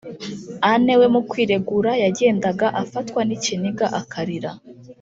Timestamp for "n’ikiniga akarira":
3.27-4.51